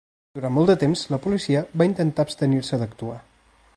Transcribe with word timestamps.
Durant 0.37 0.53
molt 0.53 0.71
de 0.71 0.75
temps, 0.83 1.03
la 1.15 1.19
policia 1.25 1.61
va 1.81 1.87
intentar 1.91 2.25
abstenir-se 2.27 2.81
d'actuar. 2.85 3.19